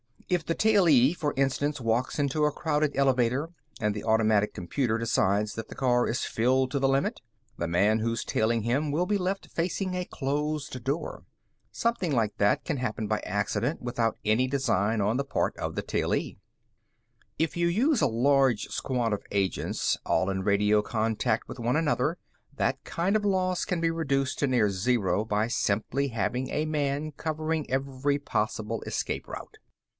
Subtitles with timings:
[0.29, 3.51] If the tailee, for instance, walks into a crowded elevator
[3.81, 7.21] and the automatic computer decides that the car is filled to the limit,
[7.57, 11.25] the man who's tailing him will be left facing a closed door.
[11.69, 15.83] Something like that can happen by accident, without any design on the part of the
[15.83, 16.37] tailee.
[17.37, 22.17] If you use a large squad of agents, all in radio contact with one another,
[22.55, 27.11] that kind of loss can be reduced to near zero by simply having a man
[27.11, 29.57] covering every possible escape route.